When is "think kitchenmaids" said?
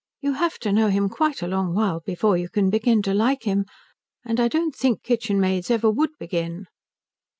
4.75-5.69